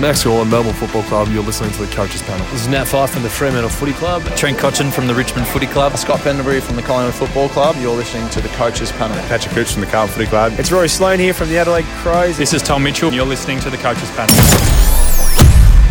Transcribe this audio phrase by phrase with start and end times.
[0.00, 1.28] Max Gawn, Melbourne Football Club.
[1.28, 2.44] You're listening to the Coaches Panel.
[2.46, 4.22] This is Nat Fyfe from the Fremantle Footy Club.
[4.36, 5.96] Trent Cotchin from the Richmond Footy Club.
[5.96, 7.76] Scott Pendlebury from the Collingwood Football Club.
[7.78, 9.16] You're listening to the Coaches Panel.
[9.28, 10.52] Patrick Cooch from the Carlton Footy Club.
[10.58, 12.36] It's Rory Sloane here from the Adelaide Crows.
[12.36, 13.12] This is Tom Mitchell.
[13.12, 14.34] You're listening to the Coaches Panel.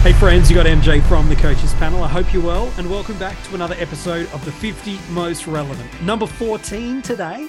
[0.03, 2.03] Hey friends, you got MJ from the Coaches Panel.
[2.03, 5.89] I hope you're well, and welcome back to another episode of the 50 Most Relevant.
[6.01, 7.47] Number 14 today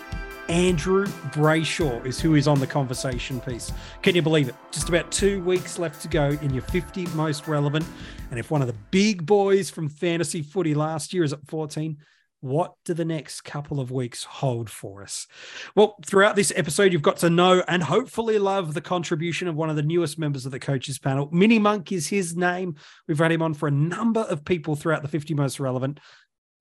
[0.48, 3.72] Andrew Brayshaw is who is on the conversation piece.
[4.02, 4.54] Can you believe it?
[4.72, 7.86] Just about two weeks left to go in your 50 most relevant.
[8.30, 11.96] And if one of the big boys from fantasy footy last year is at 14,
[12.44, 15.26] what do the next couple of weeks hold for us?
[15.74, 19.70] Well, throughout this episode, you've got to know and hopefully love the contribution of one
[19.70, 21.30] of the newest members of the coaches panel.
[21.32, 22.76] Mini Monk is his name.
[23.08, 26.00] We've had him on for a number of people throughout the 50 most relevant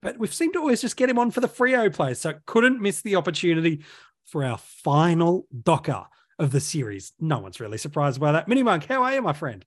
[0.04, 2.20] but we've seemed to always just get him on for the Freo players.
[2.20, 3.82] So couldn't miss the opportunity
[4.26, 6.04] for our final docker
[6.38, 7.14] of the series.
[7.18, 8.46] No one's really surprised by that.
[8.46, 9.64] Mini Monk, how are you, my friend?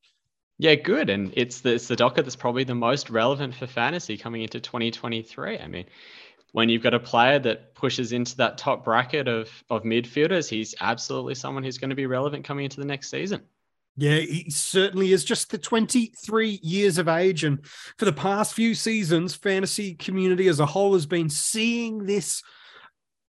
[0.59, 1.09] Yeah, good.
[1.09, 4.59] And it's the, it's the docker that's probably the most relevant for fantasy coming into
[4.59, 5.57] 2023.
[5.57, 5.85] I mean,
[6.51, 10.75] when you've got a player that pushes into that top bracket of, of midfielders, he's
[10.79, 13.41] absolutely someone who's going to be relevant coming into the next season.
[13.99, 17.43] Yeah, he certainly is just the 23 years of age.
[17.43, 17.65] And
[17.97, 22.43] for the past few seasons, fantasy community as a whole has been seeing this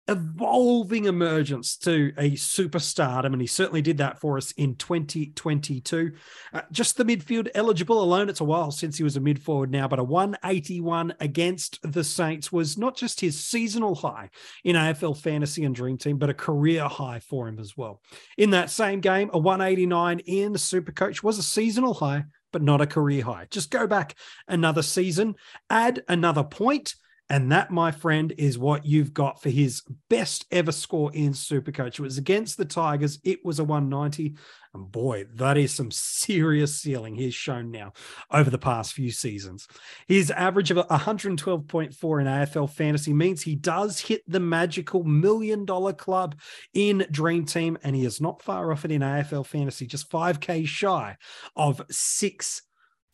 [0.09, 6.13] evolving emergence to a superstardom, and he certainly did that for us in 2022.
[6.53, 9.71] Uh, just the midfield eligible alone, it's a while since he was a mid forward
[9.71, 14.31] now, but a 181 against the Saints was not just his seasonal high
[14.65, 18.01] in AFL Fantasy and Dream Team, but a career high for him as well.
[18.39, 22.81] In that same game, a 189 in the Supercoach was a seasonal high, but not
[22.81, 23.47] a career high.
[23.51, 24.15] Just go back
[24.47, 25.35] another season,
[25.69, 26.95] add another point
[27.29, 31.95] and that, my friend, is what you've got for his best ever score in Supercoach.
[31.95, 33.19] It was against the Tigers.
[33.25, 34.37] It was a 190.
[34.75, 37.95] And boy, that is some serious ceiling he's shown now
[38.31, 39.67] over the past few seasons.
[40.07, 45.95] His average of 112.4 in AFL fantasy means he does hit the magical million dollar
[45.95, 46.39] club
[46.75, 50.65] in Dream Team, and he is not far off it in AFL fantasy, just 5K
[50.67, 51.17] shy
[51.57, 52.63] of six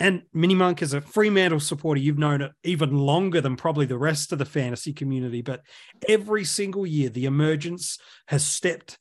[0.00, 2.00] And Mini Monk is a Fremantle supporter.
[2.00, 5.42] You've known it even longer than probably the rest of the fantasy community.
[5.42, 5.62] But
[6.08, 7.98] every single year, the emergence
[8.28, 8.96] has stepped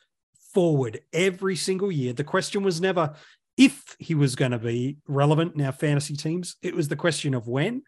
[0.54, 2.14] forward every single year.
[2.14, 3.14] The question was never
[3.58, 7.34] if he was going to be relevant in our fantasy teams, it was the question
[7.34, 7.82] of when.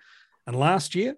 [0.47, 1.16] And last year,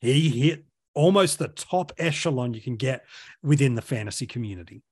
[0.00, 0.64] he hit
[0.98, 3.04] almost the top echelon you can get
[3.40, 4.82] within the fantasy community.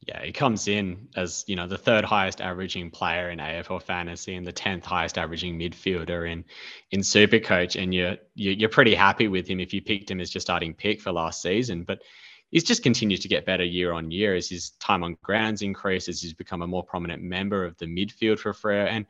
[0.00, 4.34] Yeah, he comes in as you know the third highest averaging player in AFL fantasy
[4.36, 6.44] and the tenth highest averaging midfielder in
[6.92, 10.40] in Supercoach, and you're you're pretty happy with him if you picked him as your
[10.40, 11.82] starting pick for last season.
[11.82, 12.02] But
[12.50, 16.22] he's just continues to get better year on year as his time on grounds increases.
[16.22, 19.04] He's become a more prominent member of the midfield for Freo, and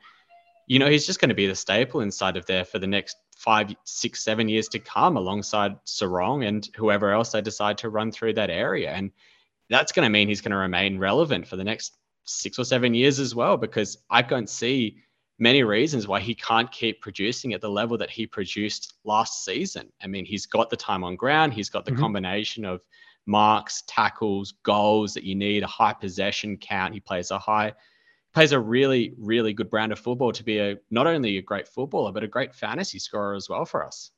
[0.67, 3.17] you know he's just going to be the staple inside of there for the next
[3.37, 8.11] five, six, seven years to come alongside Serong and whoever else they decide to run
[8.11, 8.91] through that area.
[8.91, 9.11] And
[9.69, 12.93] that's going to mean he's going to remain relevant for the next six or seven
[12.93, 14.97] years as well, because I don't see
[15.39, 19.91] many reasons why he can't keep producing at the level that he produced last season.
[20.01, 22.01] I mean, he's got the time on ground, he's got the mm-hmm.
[22.01, 22.81] combination of
[23.27, 26.93] marks, tackles, goals that you need, a high possession count.
[26.93, 27.73] He plays a high
[28.37, 31.67] plays a really, really good brand of football to be a not only a great
[31.67, 34.11] footballer, but a great fantasy scorer as well for us.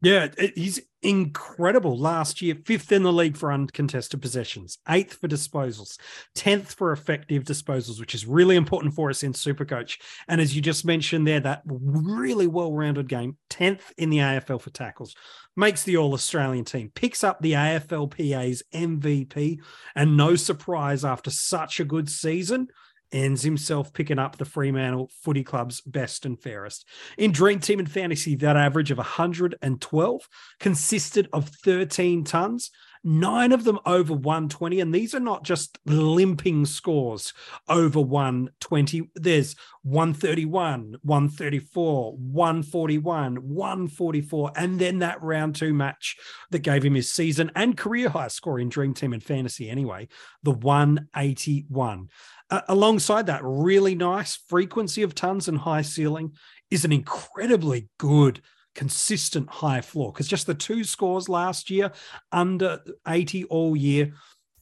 [0.00, 1.98] Yeah, he's incredible.
[1.98, 5.98] Last year, fifth in the league for uncontested possessions, eighth for disposals,
[6.34, 9.98] tenth for effective disposals, which is really important for us in Supercoach.
[10.28, 14.70] And as you just mentioned there, that really well-rounded game, tenth in the AFL for
[14.70, 15.14] tackles,
[15.56, 19.60] makes the All Australian team, picks up the AFLPA's MVP,
[19.94, 22.68] and no surprise after such a good season
[23.12, 26.86] ends himself picking up the Fremantle Footy Club's best and fairest.
[27.16, 30.28] In Dream Team and Fantasy, that average of 112
[30.60, 32.70] consisted of 13 tons,
[33.08, 34.80] nine of them over 120.
[34.80, 37.32] And these are not just limping scores
[37.68, 39.10] over 120.
[39.14, 46.16] There's 131, 134, 141, 144, and then that round two match
[46.50, 50.08] that gave him his season and career high score in Dream Team and Fantasy anyway,
[50.42, 52.08] the 181.
[52.50, 56.32] Uh, alongside that, really nice frequency of tons and high ceiling
[56.70, 58.42] is an incredibly good,
[58.78, 60.12] consistent high floor.
[60.12, 61.90] Because just the two scores last year,
[62.30, 62.78] under
[63.08, 64.12] 80 all year,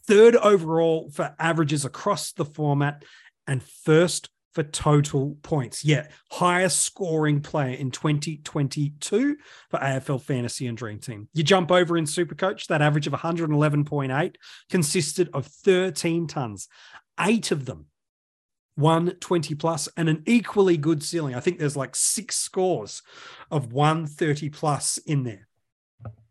[0.07, 3.05] third overall for averages across the format,
[3.47, 5.85] and first for total points.
[5.85, 9.37] Yeah, highest scoring player in 2022
[9.69, 11.29] for AFL Fantasy and Dream Team.
[11.35, 14.35] You jump over in Supercoach, that average of 111.8
[14.71, 16.69] consisted of 13 tons,
[17.21, 17.85] eight of them
[18.77, 21.35] 120 plus and an equally good ceiling.
[21.35, 23.03] I think there's like six scores
[23.51, 25.49] of 130 plus in there.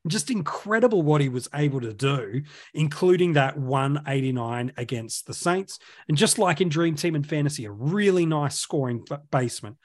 [0.07, 2.43] Just incredible what he was able to do,
[2.75, 5.79] including that 189 against the Saints.
[6.07, 9.77] And just like in Dream Team and Fantasy, a really nice scoring basement.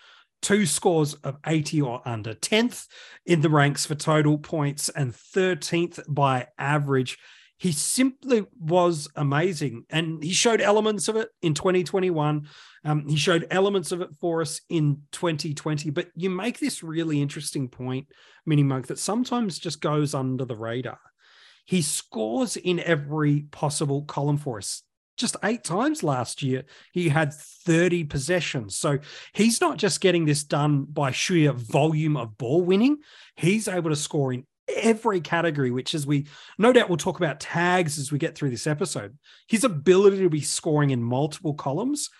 [0.42, 2.86] Two scores of 80 or under, 10th
[3.24, 7.18] in the ranks for total points and 13th by average
[7.60, 9.84] he simply was amazing.
[9.90, 12.48] And he showed elements of it in 2021.
[12.86, 15.90] Um, he showed elements of it for us in 2020.
[15.90, 18.06] But you make this really interesting point,
[18.46, 20.98] Mini Monk, that sometimes just goes under the radar.
[21.66, 24.82] He scores in every possible column for us.
[25.18, 26.64] Just eight times last year,
[26.94, 28.74] he had 30 possessions.
[28.74, 29.00] So
[29.34, 33.00] he's not just getting this done by sheer volume of ball winning,
[33.36, 34.46] he's able to score in
[34.76, 36.26] every category, which as we
[36.58, 39.16] no doubt we'll talk about tags as we get through this episode.
[39.48, 42.10] His ability to be scoring in multiple columns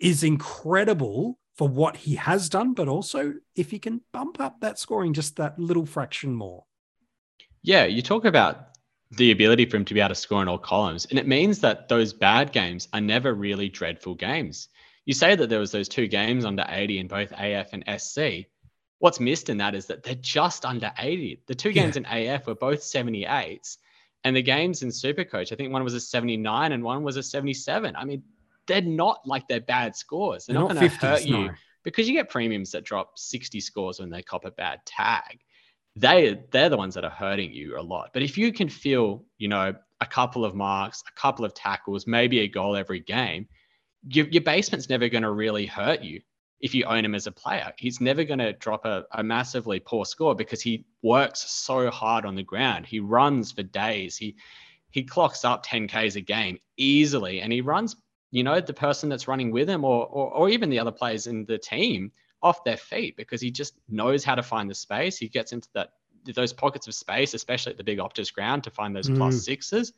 [0.00, 4.78] is incredible for what he has done, but also if he can bump up that
[4.78, 6.64] scoring just that little fraction more.
[7.62, 8.68] Yeah, you talk about
[9.12, 11.58] the ability for him to be able to score in all columns, and it means
[11.60, 14.68] that those bad games are never really dreadful games.
[15.04, 18.46] You say that there was those two games under 80 in both AF and SC
[19.00, 21.42] what's missed in that is that they're just under 80.
[21.46, 22.16] The two games yeah.
[22.16, 23.78] in AF were both 78s,
[24.22, 27.22] and the games in Supercoach, I think one was a 79 and one was a
[27.22, 27.96] 77.
[27.96, 28.22] I mean,
[28.66, 30.46] they're not like they're bad scores.
[30.46, 31.50] They're, they're not, not going to hurt you no.
[31.82, 35.40] because you get premiums that drop 60 scores when they cop a bad tag.
[35.96, 38.10] They they're the ones that are hurting you a lot.
[38.12, 42.06] But if you can feel, you know, a couple of marks, a couple of tackles,
[42.06, 43.48] maybe a goal every game,
[44.06, 46.20] your, your basement's never going to really hurt you
[46.60, 47.72] if you own him as a player.
[47.78, 52.26] He's never going to drop a, a, massively poor score because he works so hard
[52.26, 52.86] on the ground.
[52.86, 54.16] He runs for days.
[54.16, 54.36] He
[54.90, 57.94] he clocks up 10Ks a game easily and he runs,
[58.32, 61.28] you know, the person that's running with him or, or, or even the other players
[61.28, 62.10] in the team
[62.42, 65.16] off their feet because he just knows how to find the space.
[65.16, 65.90] He gets into that
[66.34, 69.16] those pockets of space, especially at the big Optus ground to find those mm.
[69.16, 69.92] plus sixes.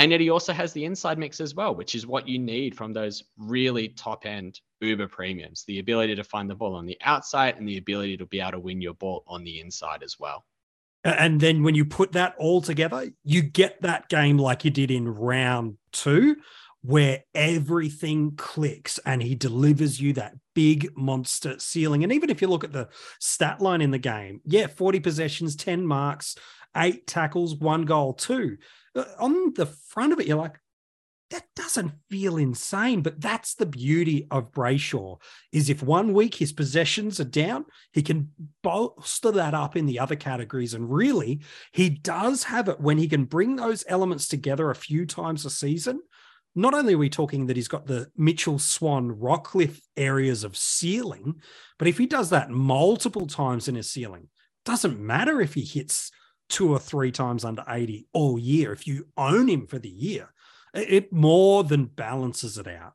[0.00, 2.74] And yet he also has the inside mix as well, which is what you need
[2.74, 6.96] from those really top end uber premiums the ability to find the ball on the
[7.02, 10.16] outside and the ability to be able to win your ball on the inside as
[10.18, 10.46] well.
[11.04, 14.90] And then when you put that all together, you get that game like you did
[14.90, 16.36] in round two,
[16.80, 22.04] where everything clicks and he delivers you that big monster ceiling.
[22.04, 22.88] And even if you look at the
[23.18, 26.36] stat line in the game, yeah, 40 possessions, 10 marks,
[26.76, 28.56] eight tackles, one goal, two.
[28.94, 30.58] Uh, on the front of it, you're like,
[31.30, 35.20] that doesn't feel insane, but that's the beauty of Brayshaw.
[35.52, 38.32] Is if one week his possessions are down, he can
[38.62, 40.74] bolster that up in the other categories.
[40.74, 41.40] And really,
[41.72, 45.50] he does have it when he can bring those elements together a few times a
[45.50, 46.00] season.
[46.56, 51.40] Not only are we talking that he's got the Mitchell Swan Rockliff areas of ceiling,
[51.78, 54.28] but if he does that multiple times in his ceiling,
[54.64, 56.10] doesn't matter if he hits
[56.50, 58.72] two or three times under 80 all year.
[58.72, 60.32] If you own him for the year,
[60.74, 62.92] it more than balances it out.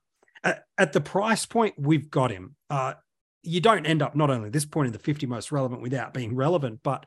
[0.77, 2.93] At, the price point we've got him, uh,
[3.41, 6.35] you don't end up not only this point in the 50 most relevant without being
[6.35, 7.05] relevant, but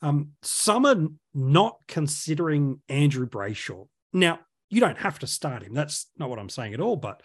[0.00, 3.86] um, some are not considering Andrew Brayshaw.
[4.12, 4.40] Now,
[4.70, 5.74] you don't have to start him.
[5.74, 6.96] That's not what I'm saying at all.
[6.96, 7.22] But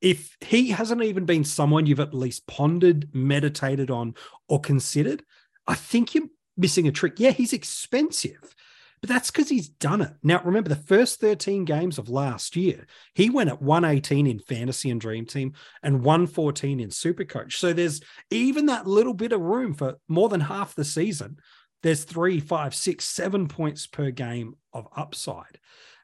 [0.00, 4.14] if he hasn't even been someone you've at least pondered, meditated on,
[4.48, 5.22] or considered,
[5.66, 7.14] I think you're missing a trick.
[7.18, 8.54] Yeah, he's expensive,
[9.00, 10.12] but that's because he's done it.
[10.22, 14.90] Now, remember the first 13 games of last year, he went at 118 in fantasy
[14.90, 17.58] and dream team and 114 in super coach.
[17.58, 21.38] So there's even that little bit of room for more than half the season.
[21.82, 25.58] There's three, five, six, seven points per game of upside.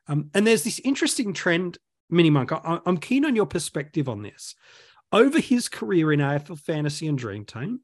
[0.08, 1.78] Um, and there's this interesting trend,
[2.10, 2.50] Mini Monk.
[2.52, 4.54] I, I'm keen on your perspective on this.
[5.12, 7.80] Over his career in AFL fantasy and dream team,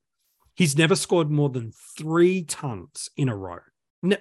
[0.54, 3.58] He's never scored more than three tons in a row.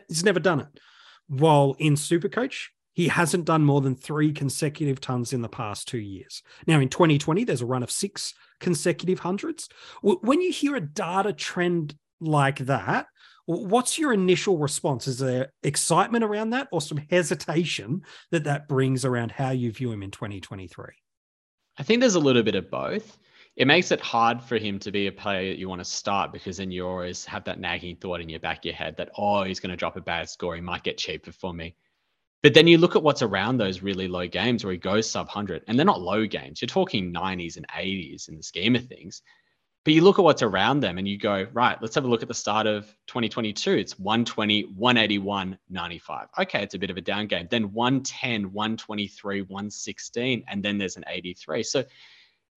[0.08, 0.80] He's never done it.
[1.28, 5.98] While in Supercoach, he hasn't done more than three consecutive tons in the past two
[5.98, 6.44] years.
[6.68, 9.68] Now, in 2020, there's a run of six consecutive hundreds.
[10.02, 13.08] When you hear a data trend like that,
[13.46, 15.08] what's your initial response?
[15.08, 19.92] Is there excitement around that or some hesitation that that brings around how you view
[19.92, 20.86] him in 2023?
[21.78, 23.18] I think there's a little bit of both
[23.56, 26.32] it makes it hard for him to be a player that you want to start
[26.32, 29.12] because then you always have that nagging thought in your back of your head that,
[29.18, 30.56] oh, he's going to drop a bad score.
[30.56, 31.76] He might get cheaper for me.
[32.42, 35.28] But then you look at what's around those really low games where he goes sub
[35.28, 36.62] 100, and they're not low games.
[36.62, 39.22] You're talking 90s and 80s in the scheme of things.
[39.86, 42.22] But you look at what's around them and you go, right, let's have a look
[42.22, 43.74] at the start of 2022.
[43.74, 46.28] It's 120, 181, 95.
[46.40, 47.48] Okay, it's a bit of a down game.
[47.52, 51.64] Then 110, 123, 116, and then there's an 83.
[51.64, 51.84] So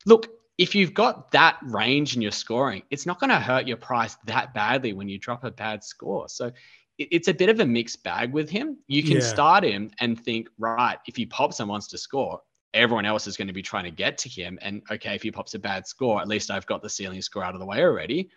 [0.05, 3.77] look, if you've got that range in your scoring, it's not going to hurt your
[3.77, 6.29] price that badly when you drop a bad score.
[6.29, 6.51] So
[6.99, 8.79] it's a bit of a mixed bag with him.
[8.87, 9.23] You can yeah.
[9.23, 12.41] start him and think, right, if he pops and wants to score,
[12.73, 14.59] everyone else is going to be trying to get to him.
[14.63, 17.45] And okay, if he pops a bad score, at least I've got the ceiling score
[17.45, 18.31] out of the way already.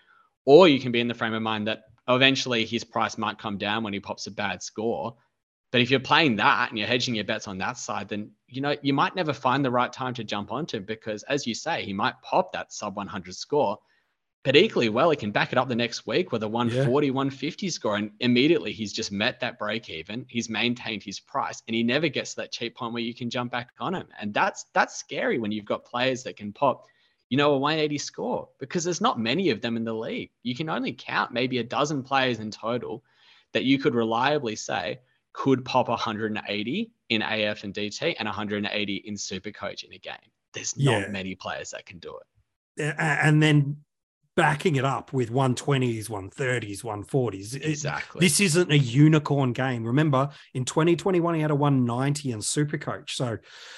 [0.46, 3.58] Or you can be in the frame of mind that eventually his price might come
[3.58, 5.16] down when he pops a bad score.
[5.72, 8.62] But if you're playing that and you're hedging your bets on that side, then you
[8.62, 11.84] know you might never find the right time to jump onto because, as you say,
[11.84, 13.78] he might pop that sub 100 score
[14.44, 17.14] but equally well, he can back it up the next week with a 140, yeah.
[17.14, 17.98] 150 score.
[17.98, 20.26] And immediately he's just met that break even.
[20.30, 23.30] He's maintained his price and he never gets to that cheap point where you can
[23.30, 24.08] jump back on him.
[24.20, 26.86] And that's that's scary when you've got players that can pop,
[27.28, 30.32] you know, a 180 score because there's not many of them in the league.
[30.42, 33.04] You can only count maybe a dozen players in total
[33.52, 35.00] that you could reliably say
[35.34, 40.16] could pop 180 in AF and DT and 180 in Supercoach in a game.
[40.54, 41.08] There's not yeah.
[41.08, 42.96] many players that can do it.
[42.98, 43.78] And then
[44.36, 47.62] backing it up with 120s, 130s, 140s.
[47.62, 48.20] Exactly.
[48.20, 49.84] It, this isn't a unicorn game.
[49.84, 53.10] Remember, in 2021, he had a 190 in Supercoach.
[53.10, 53.38] So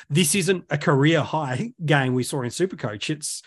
[0.09, 3.09] this isn't a career high game we saw in Supercoach.
[3.09, 3.41] It's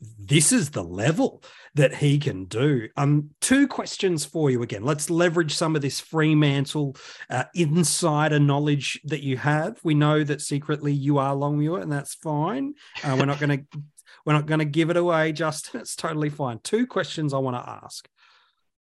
[0.00, 1.42] this is the level
[1.74, 2.88] that he can do.
[2.96, 4.84] Um, two questions for you again.
[4.84, 6.96] Let's leverage some of this Fremantle
[7.30, 9.80] uh, insider knowledge that you have.
[9.82, 12.74] We know that secretly you are Longmuir, and that's fine.
[13.02, 13.82] Uh, we're not going to
[14.24, 15.80] we're not going to give it away, Justin.
[15.80, 16.60] It's totally fine.
[16.62, 18.08] Two questions I want to ask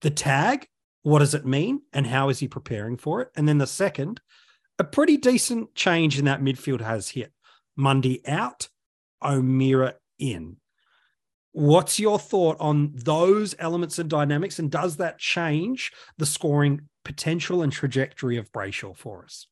[0.00, 0.66] the tag,
[1.02, 1.82] what does it mean?
[1.92, 3.30] And how is he preparing for it?
[3.36, 4.20] And then the second,
[4.78, 7.32] a pretty decent change in that midfield has hit.
[7.76, 8.68] Mundy out,
[9.22, 10.56] O'Meara in.
[11.54, 14.58] What's your thought on those elements and dynamics?
[14.58, 19.46] And does that change the scoring potential and trajectory of Brayshaw for us?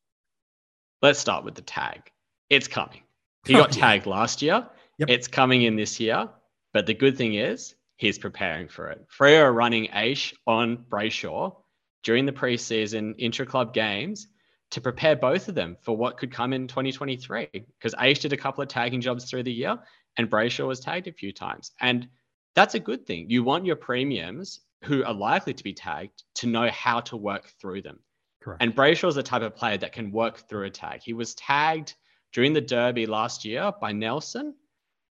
[1.01, 2.11] Let's start with the tag.
[2.49, 3.03] It's coming.
[3.45, 4.67] He got tagged last year.
[4.99, 5.09] Yep.
[5.09, 6.29] It's coming in this year,
[6.73, 9.05] but the good thing is he's preparing for it.
[9.09, 11.55] Freo are running Aish on Brayshaw
[12.03, 14.27] during the preseason intra-club games
[14.71, 17.49] to prepare both of them for what could come in 2023.
[17.51, 19.77] Because Aish did a couple of tagging jobs through the year,
[20.17, 22.07] and Brayshaw was tagged a few times, and
[22.55, 23.29] that's a good thing.
[23.29, 27.51] You want your premiums who are likely to be tagged to know how to work
[27.59, 27.99] through them.
[28.41, 28.61] Correct.
[28.61, 31.01] And Brayshaw is the type of player that can work through a tag.
[31.03, 31.95] He was tagged
[32.33, 34.55] during the Derby last year by Nelson,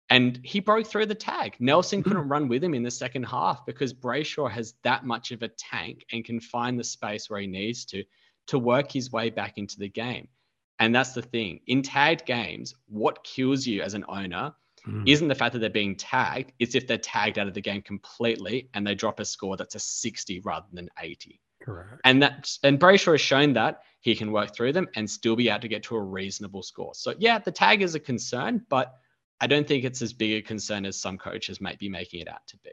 [0.09, 1.55] and he broke through the tag.
[1.59, 2.09] Nelson hmm.
[2.09, 5.47] couldn't run with him in the second half because Brayshaw has that much of a
[5.47, 8.03] tank and can find the space where he needs to
[8.45, 10.27] to work his way back into the game.
[10.79, 11.61] And that's the thing.
[11.67, 14.53] In tagged games, what kills you as an owner
[14.87, 15.07] mm.
[15.07, 17.81] isn't the fact that they're being tagged, it's if they're tagged out of the game
[17.81, 21.39] completely and they drop a score that's a 60 rather than 80.
[21.61, 22.01] Correct.
[22.03, 25.49] And that and Brayshaw has shown that he can work through them and still be
[25.49, 26.93] able to get to a reasonable score.
[26.93, 28.93] So yeah, the tag is a concern, but
[29.39, 32.27] I don't think it's as big a concern as some coaches might be making it
[32.27, 32.71] out to be.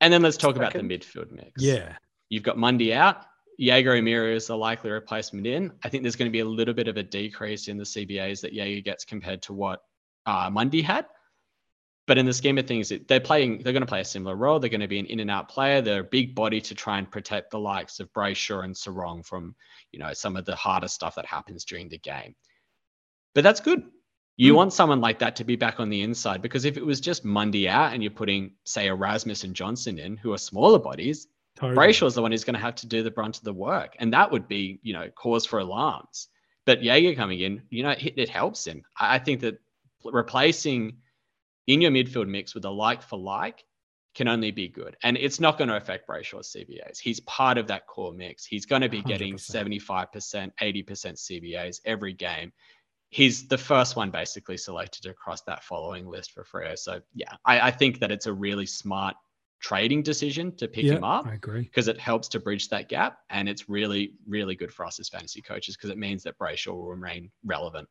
[0.00, 1.62] And then let's talk about the midfield mix.
[1.62, 1.96] Yeah.
[2.28, 3.24] You've got Mundy out.
[3.58, 5.72] Jaeger O'Meara is a likely replacement in.
[5.84, 8.40] I think there's going to be a little bit of a decrease in the CBAs
[8.40, 9.82] that Jaeger gets compared to what
[10.26, 11.06] uh, Mundy had.
[12.06, 13.62] But in the scheme of things, they're playing.
[13.62, 14.58] They're going to play a similar role.
[14.58, 15.80] They're going to be an in and out player.
[15.80, 19.54] They're a big body to try and protect the likes of Brayshaw and Serong from,
[19.90, 22.34] you know, some of the harder stuff that happens during the game.
[23.34, 23.84] But that's good.
[24.36, 24.56] You mm.
[24.56, 27.24] want someone like that to be back on the inside because if it was just
[27.24, 31.76] Mundy out and you're putting, say, Erasmus and Johnson in, who are smaller bodies, totally.
[31.76, 33.96] Brayshaw's the one who's going to have to do the brunt of the work.
[33.98, 36.28] And that would be, you know, cause for alarms.
[36.66, 38.82] But Jaeger coming in, you know, it, it helps him.
[38.98, 39.58] I think that
[40.04, 40.98] replacing
[41.66, 43.64] in your midfield mix with a like for like
[44.14, 44.96] can only be good.
[45.02, 46.98] And it's not going to affect Brayshaw's CBAs.
[47.00, 48.44] He's part of that core mix.
[48.44, 49.80] He's going to be getting 100%.
[49.82, 52.52] 75%, 80% CBAs every game
[53.14, 56.76] he's the first one basically selected across that following list for Freo.
[56.76, 59.14] So yeah, I, I think that it's a really smart
[59.60, 61.24] trading decision to pick yeah, him up.
[61.24, 61.62] I agree.
[61.62, 63.18] Because it helps to bridge that gap.
[63.30, 66.74] And it's really, really good for us as fantasy coaches because it means that Brayshaw
[66.74, 67.88] will remain relevant.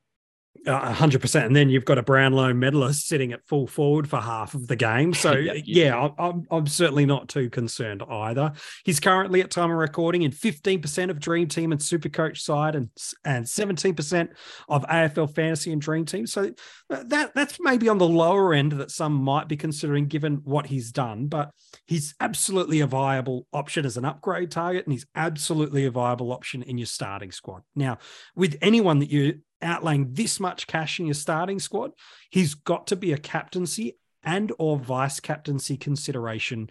[0.66, 1.46] Uh, hundred percent.
[1.46, 4.76] And then you've got a Brownlow medalist sitting at full forward for half of the
[4.76, 5.14] game.
[5.24, 8.52] So yeah, yeah I'm, I'm certainly not too concerned either.
[8.84, 12.76] He's currently at time of recording in 15% of Dream Team and Super Coach side
[12.76, 12.90] and
[13.24, 14.30] and 17%
[14.68, 16.28] of AFL Fantasy and Dream Team.
[16.28, 16.52] So
[16.90, 20.66] uh, that that's maybe on the lower end that some might be considering given what
[20.66, 21.52] he's done, but
[21.86, 26.64] he's absolutely a viable option as an upgrade target, and he's absolutely a viable option
[26.64, 27.62] in your starting squad.
[27.76, 27.98] Now,
[28.36, 31.92] with anyone that you outlaying this much cash in your starting squad,
[32.30, 36.70] he's got to be a captaincy and or vice captaincy consideration.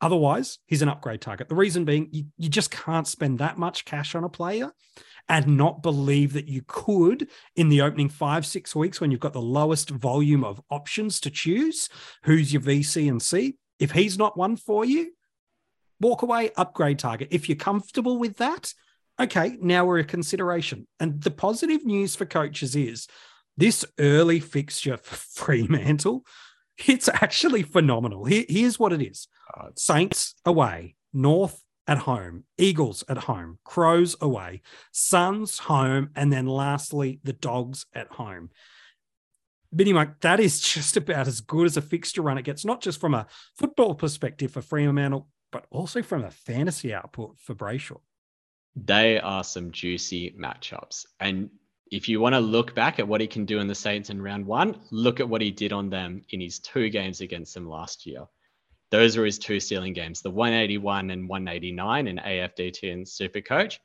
[0.00, 1.48] Otherwise, he's an upgrade target.
[1.48, 4.72] The reason being, you, you just can't spend that much cash on a player
[5.28, 9.32] and not believe that you could in the opening five, six weeks when you've got
[9.32, 11.88] the lowest volume of options to choose.
[12.24, 13.56] Who's your VC and C?
[13.78, 15.12] If he's not one for you,
[16.00, 17.28] walk away, upgrade target.
[17.30, 18.72] If you're comfortable with that,
[19.20, 20.86] okay, now we're a consideration.
[21.00, 23.06] And the positive news for coaches is
[23.56, 26.24] this early fixture for Fremantle,
[26.86, 28.24] it's actually phenomenal.
[28.24, 34.16] Here, here's what it is uh, Saints away, North at home, Eagles at home, Crows
[34.20, 34.60] away,
[34.92, 38.50] Suns home, and then lastly, the Dogs at home.
[39.72, 42.80] Benny Mike, that is just about as good as a fixture run it gets, not
[42.80, 48.00] just from a football perspective for Fremantle, but also from a fantasy output for Brayshaw
[48.76, 51.06] they are some juicy matchups.
[51.18, 51.50] And
[51.90, 54.20] if you want to look back at what he can do in the Saints in
[54.20, 57.68] round one, look at what he did on them in his two games against them
[57.68, 58.26] last year.
[58.90, 63.78] Those were his two stealing games, the 181 and 189 in AFDT and Supercoach,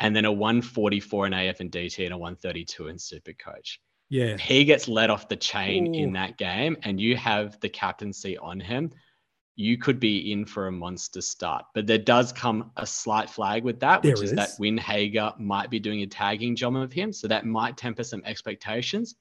[0.00, 3.78] and then a 144 in AF and DT and a 132 in Supercoach.
[4.10, 4.36] Yeah.
[4.36, 5.98] He gets let off the chain Ooh.
[5.98, 8.92] in that game, and you have the captaincy on him
[9.56, 11.64] you could be in for a monster start.
[11.74, 15.70] But there does come a slight flag with that, which is, is, that Windhager might
[15.70, 17.12] be doing a tagging job of him.
[17.12, 19.14] So that might temper some expectations.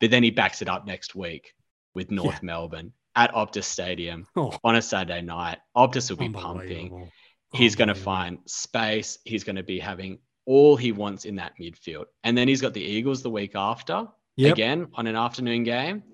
[0.00, 1.54] But then he backs it up next week
[1.94, 2.46] with North yeah.
[2.46, 4.56] Melbourne at Optus Stadium oh.
[4.62, 5.58] on a Saturday night.
[5.76, 7.10] Optus will be pumping.
[7.52, 9.18] He's going to find space.
[9.24, 12.04] He's going to be having all he wants in that midfield.
[12.22, 14.52] And then he's got the Eagles the week after, yep.
[14.52, 16.04] again on an afternoon game.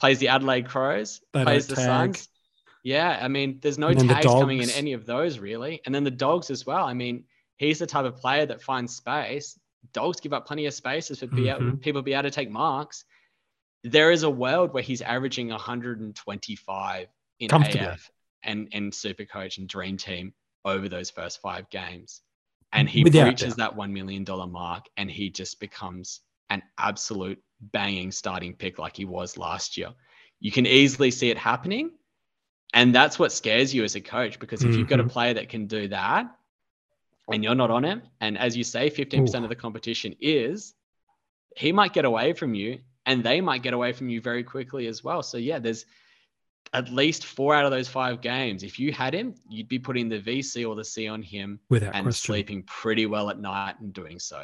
[0.00, 2.16] Plays the Adelaide Crows, they plays the tag.
[2.16, 2.28] Suns
[2.84, 5.80] yeah, I mean, there's no tags coming in any of those really.
[5.86, 6.84] And then the dogs as well.
[6.84, 7.24] I mean,
[7.56, 9.58] he's the type of player that finds space.
[9.94, 11.76] Dogs give up plenty of spaces for mm-hmm.
[11.76, 13.06] people to be able to take marks.
[13.84, 17.06] There is a world where he's averaging 125
[17.40, 18.10] in AF
[18.42, 20.34] and, and Super Coach and Dream Team
[20.66, 22.20] over those first five games.
[22.70, 23.76] And he Without reaches doubt.
[23.76, 29.06] that $1 million mark and he just becomes an absolute banging starting pick like he
[29.06, 29.90] was last year.
[30.38, 31.92] You can easily see it happening
[32.74, 34.80] and that's what scares you as a coach because if mm-hmm.
[34.80, 35.10] you've got a mm-hmm.
[35.10, 36.26] player that can do that
[37.30, 39.44] and you're not on him, and as you say, 15% Ooh.
[39.44, 40.74] of the competition is,
[41.56, 44.88] he might get away from you and they might get away from you very quickly
[44.88, 45.22] as well.
[45.22, 45.86] So, yeah, there's
[46.72, 48.64] at least four out of those five games.
[48.64, 51.94] If you had him, you'd be putting the VC or the C on him Without
[51.94, 52.26] and question.
[52.26, 54.42] sleeping pretty well at night and doing so.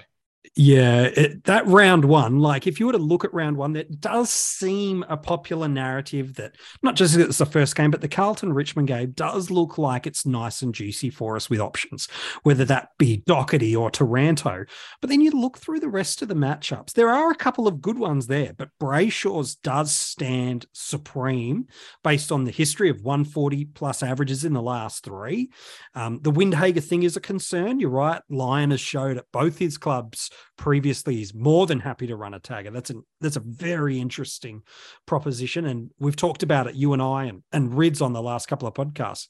[0.56, 4.00] Yeah, it, that round one, like if you were to look at round one, that
[4.00, 8.54] does seem a popular narrative that not just it's the first game, but the Carlton
[8.54, 12.08] Richmond game does look like it's nice and juicy for us with options,
[12.42, 14.64] whether that be Docherty or Taranto.
[15.02, 17.82] But then you look through the rest of the matchups, there are a couple of
[17.82, 21.66] good ones there, but Brayshaw's does stand supreme
[22.02, 25.50] based on the history of 140 plus averages in the last three.
[25.94, 27.78] Um, the Windhager thing is a concern.
[27.78, 28.22] You're right.
[28.30, 32.40] Lyon has showed at both his clubs previously he's more than happy to run a
[32.40, 32.72] tagger.
[32.72, 34.62] That's a that's a very interesting
[35.06, 38.46] proposition, and we've talked about it you and I and and Rids on the last
[38.48, 39.28] couple of podcasts.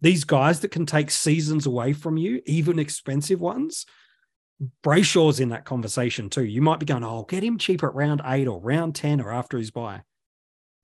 [0.00, 3.86] These guys that can take seasons away from you, even expensive ones.
[4.82, 6.44] Brayshaw's in that conversation too.
[6.44, 9.32] You might be going, "Oh, get him cheaper at round eight or round ten or
[9.32, 10.02] after his bye."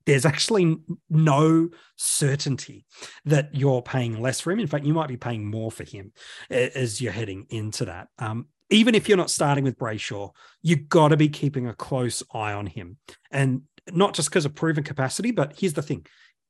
[0.07, 0.77] There's actually
[1.09, 2.85] no certainty
[3.25, 4.59] that you're paying less for him.
[4.59, 6.13] In fact, you might be paying more for him
[6.49, 8.07] as you're heading into that.
[8.17, 12.23] Um, even if you're not starting with Brayshaw, you've got to be keeping a close
[12.33, 12.97] eye on him.
[13.31, 16.05] And not just because of proven capacity, but here's the thing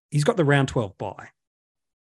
[0.09, 1.29] he's got the round 12 bye.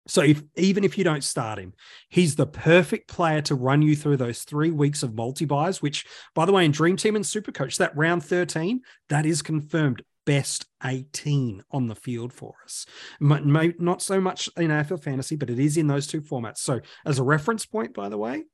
[0.06, 1.74] So if even if you don't start him,
[2.08, 5.82] he's the perfect player to run you through those three weeks of multi byes.
[5.82, 8.80] Which, by the way, in Dream Team and Supercoach, that round thirteen
[9.10, 12.86] that is confirmed best eighteen on the field for us.
[13.20, 16.58] Not so much in AFL fantasy, but it is in those two formats.
[16.58, 18.44] So as a reference point, by the way,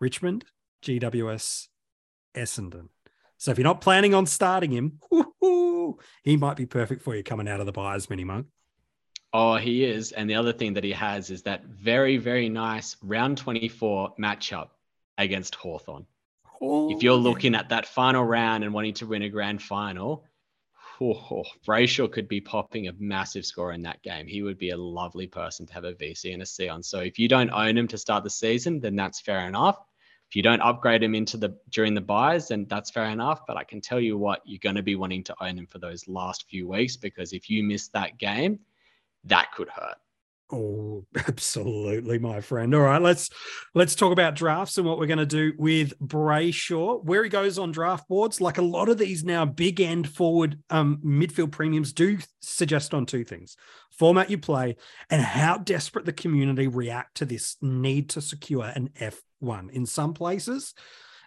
[0.00, 0.44] Richmond
[0.82, 1.68] GWS
[2.34, 2.88] Essendon.
[3.38, 5.00] So if you're not planning on starting him,
[6.22, 8.46] he might be perfect for you coming out of the buyers mini monk.
[9.32, 10.12] Oh, he is.
[10.12, 14.68] And the other thing that he has is that very, very nice round 24 matchup
[15.16, 16.06] against Hawthorn.
[16.60, 20.24] if you're oh, looking at that final round and wanting to win a grand final,
[21.00, 24.26] oh, oh, Brayshaw could be popping a massive score in that game.
[24.26, 26.82] He would be a lovely person to have a VC and a C on.
[26.82, 29.78] So if you don't own him to start the season, then that's fair enough.
[30.32, 33.42] If you don't upgrade him into the during the byes, then that's fair enough.
[33.46, 35.78] But I can tell you what, you're going to be wanting to own him for
[35.78, 38.58] those last few weeks because if you miss that game,
[39.24, 39.98] that could hurt.
[40.52, 42.74] Oh, absolutely, my friend.
[42.74, 43.30] All right, let's
[43.74, 47.02] let's talk about drafts and what we're going to do with Brayshaw.
[47.02, 50.58] Where he goes on draft boards, like a lot of these now big end forward
[50.68, 53.56] um, midfield premiums do suggest on two things:
[53.90, 54.76] format you play
[55.08, 59.70] and how desperate the community react to this need to secure an F1.
[59.70, 60.74] In some places,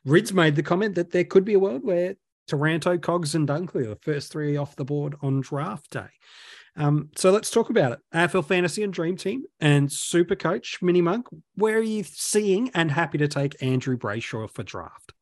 [0.05, 2.15] Rids made the comment that there could be a world where
[2.47, 6.09] Taranto, Cogs, and Dunkley are the first three off the board on draft day.
[6.77, 7.99] Um, so let's talk about it.
[8.13, 11.27] AFL Fantasy and Dream Team and Super Coach Mini Monk.
[11.55, 15.13] Where are you seeing and happy to take Andrew Brayshaw for draft?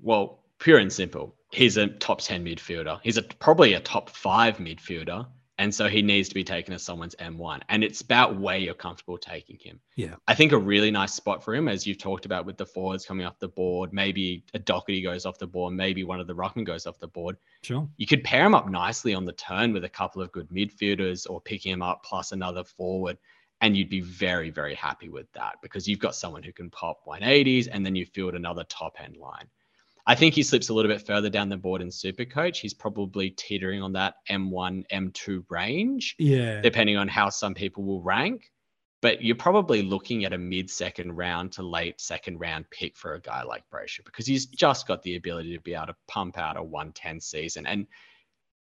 [0.00, 1.34] Well, pure and simple.
[1.52, 3.00] He's a top 10 midfielder.
[3.02, 5.26] He's a, probably a top five midfielder.
[5.58, 7.62] And so he needs to be taken as someone's M1.
[7.68, 9.80] And it's about where you're comfortable taking him.
[9.96, 10.14] Yeah.
[10.28, 13.04] I think a really nice spot for him, as you've talked about with the forwards
[13.04, 16.34] coming off the board, maybe a Docherty goes off the board, maybe one of the
[16.34, 17.36] Ruckman goes off the board.
[17.62, 17.88] Sure.
[17.96, 21.28] You could pair him up nicely on the turn with a couple of good midfielders
[21.28, 23.18] or picking him up plus another forward.
[23.60, 27.04] And you'd be very, very happy with that because you've got someone who can pop
[27.04, 29.48] 180s and then you field another top end line.
[30.08, 32.60] I think he slips a little bit further down the board in Super Coach.
[32.60, 36.16] He's probably teetering on that M1, M2 range.
[36.18, 36.62] Yeah.
[36.62, 38.50] Depending on how some people will rank.
[39.02, 43.14] But you're probably looking at a mid second round to late second round pick for
[43.14, 46.38] a guy like Brayshaw because he's just got the ability to be able to pump
[46.38, 47.66] out a 110 season.
[47.66, 47.86] And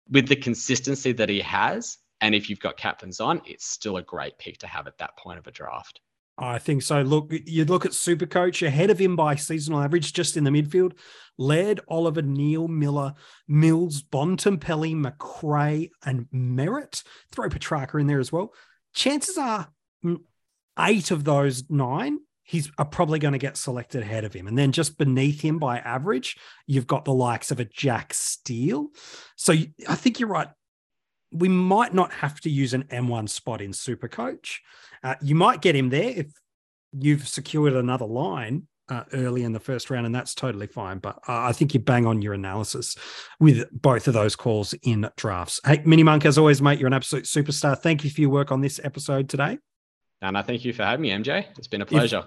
[0.10, 4.04] with the consistency that he has, and if you've got captains on, it's still a
[4.04, 6.02] great pick to have at that point of a draft.
[6.38, 7.02] I think so.
[7.02, 10.52] Look, you look at Super Coach ahead of him by seasonal average, just in the
[10.52, 10.94] midfield.
[11.38, 13.16] Laird, Oliver, Neale, Miller,
[13.48, 17.04] Mills, Bontempelli, McRae, and Merrett.
[17.32, 18.54] Throw Petrarca in there as well.
[18.94, 19.68] Chances are
[20.06, 20.18] mm,
[20.80, 24.48] eight of those nine he's are probably going to get selected ahead of him.
[24.48, 28.88] And then just beneath him by average, you've got the likes of a Jack Steele.
[29.36, 30.48] So I think you're right
[31.32, 34.62] we might not have to use an M1 spot in Super Coach.
[35.04, 36.28] Uh, you might get him there if
[36.98, 41.00] you've secured another line uh, early in the first round, and that's totally fine.
[41.00, 42.96] But uh, I think you bang on your analysis
[43.40, 45.60] with both of those calls in drafts.
[45.66, 47.78] Hey, Mini Monk, as always, mate, you're an absolute superstar.
[47.78, 49.58] Thank you for your work on this episode today.
[50.22, 51.46] And I thank you for having me, MJ.
[51.58, 52.20] It's been a pleasure.
[52.20, 52.26] If-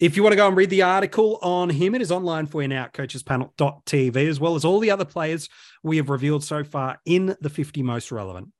[0.00, 2.62] if you want to go and read the article on him, it is online for
[2.62, 5.48] you now at coachespanel.tv, as well as all the other players
[5.82, 8.50] we have revealed so far in the 50 most relevant.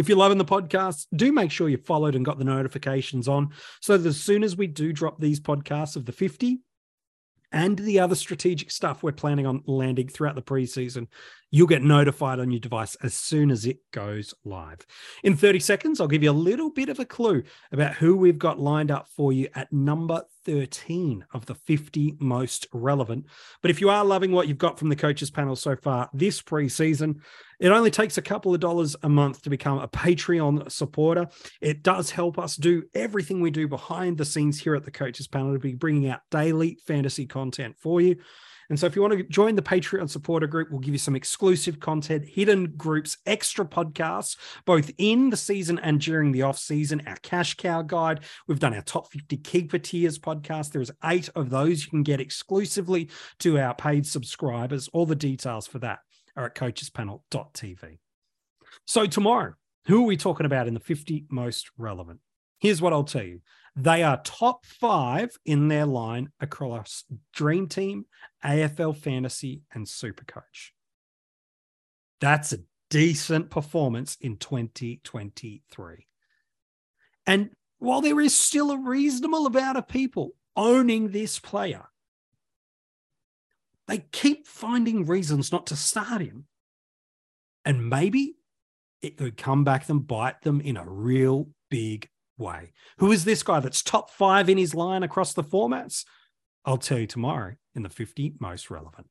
[0.00, 3.50] If you're loving the podcast, do make sure you followed and got the notifications on
[3.82, 6.60] so that as soon as we do drop these podcasts of the 50,
[7.52, 11.08] and the other strategic stuff we're planning on landing throughout the preseason,
[11.50, 14.86] you'll get notified on your device as soon as it goes live.
[15.24, 18.38] In 30 seconds, I'll give you a little bit of a clue about who we've
[18.38, 23.26] got lined up for you at number 13 of the 50 most relevant.
[23.62, 26.40] But if you are loving what you've got from the coaches panel so far this
[26.40, 27.16] preseason,
[27.60, 31.28] it only takes a couple of dollars a month to become a Patreon supporter.
[31.60, 35.28] It does help us do everything we do behind the scenes here at the coaches
[35.28, 38.16] panel to be bringing out daily fantasy content for you.
[38.70, 41.16] And so if you want to join the Patreon supporter group, we'll give you some
[41.16, 47.02] exclusive content, hidden groups, extra podcasts, both in the season and during the off season,
[47.08, 48.20] our cash cow guide.
[48.46, 50.70] We've done our top 50 keeper tiers podcast.
[50.70, 54.88] There's eight of those you can get exclusively to our paid subscribers.
[54.92, 55.98] All the details for that
[56.36, 57.98] are at coachespanel.tv.
[58.86, 59.54] So tomorrow,
[59.86, 62.20] who are we talking about in the 50 most relevant?
[62.58, 63.40] Here's what I'll tell you.
[63.74, 68.04] They are top five in their line across Dream Team,
[68.44, 70.74] AFL Fantasy, and Super Coach.
[72.20, 72.58] That's a
[72.90, 76.06] decent performance in 2023.
[77.26, 81.86] And while there is still a reasonable amount of people owning this player,
[83.90, 86.44] they keep finding reasons not to start him.
[87.64, 88.36] And maybe
[89.02, 92.70] it could come back and bite them in a real big way.
[92.98, 96.04] Who is this guy that's top five in his line across the formats?
[96.64, 99.08] I'll tell you tomorrow in the 50 most relevant.